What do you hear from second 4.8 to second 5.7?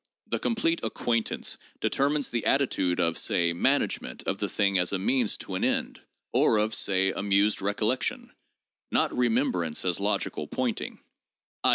a means to an